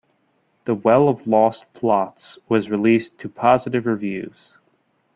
[0.65, 4.57] "The Well of Lost Plots" was released to positive reviews.